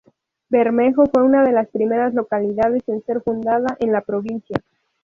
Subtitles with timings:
[0.49, 4.57] Bermejo fue una de las primeras localidades en ser fundada en la provincia.